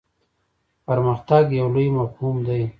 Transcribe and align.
پرمختګ 0.87 1.43
یو 1.59 1.67
لوی 1.73 1.87
مفهوم 1.99 2.35
دی. 2.47 2.61